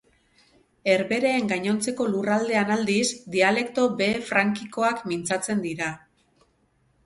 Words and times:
Herbehereen 0.93 1.51
gainontzeko 1.51 2.07
lurraldean, 2.15 2.73
aldiz, 2.77 3.05
dialekto 3.37 3.87
behe-frankikoak 4.03 5.07
mintzatzen 5.15 5.65
dira. 5.71 5.95